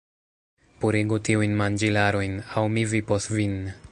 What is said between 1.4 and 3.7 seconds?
manĝilarojn! aŭ mi vipos vin!